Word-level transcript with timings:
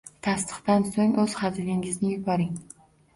-Tasdiqdan 0.27 0.85
so'ng, 0.95 1.11
o'z 1.23 1.35
hazilingizni 1.41 2.09
yuboring! 2.15 2.57